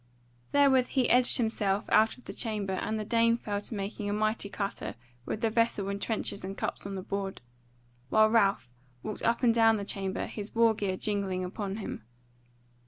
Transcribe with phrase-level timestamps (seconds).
[0.51, 4.13] Therewith he edged himself out of the chamber, and the dame fell to making a
[4.13, 4.95] mighty clatter
[5.27, 7.39] with the vessel and trenchers and cups on the board,
[8.09, 12.03] while Ralph walked up and down the chamber his war gear jingling upon him.